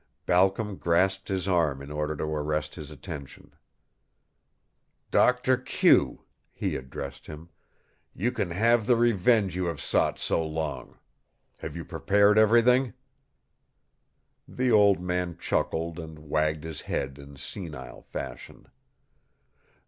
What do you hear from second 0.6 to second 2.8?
grasped his arm in order to arrest